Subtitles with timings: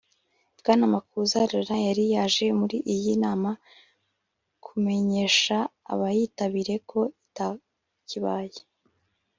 [0.59, 3.51] Bwana Makuza Lauren yari yaje muri iyi nama
[4.65, 5.57] kumenyesha
[5.91, 8.59] abayitabiriye ko itakibaye